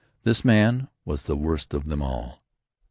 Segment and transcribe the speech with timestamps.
[0.23, 2.41] This man was the worst of them all.